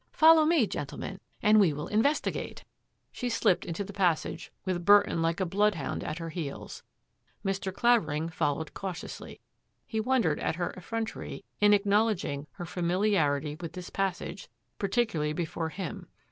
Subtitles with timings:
[0.13, 2.63] Follow me, gentlemen, and we will investigate!
[2.87, 6.81] '* She slipped into the passage, with Burton like a bloodhound at her heels.
[7.45, 7.71] Mr.
[7.71, 9.41] Clavering followed cautiously.
[9.85, 15.69] He wondered at her effrontery in ac knowledging her familiarity with this passage, particularly before
[15.69, 16.07] him.